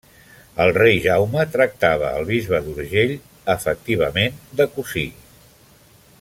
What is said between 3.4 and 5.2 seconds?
efectivament, de cosí.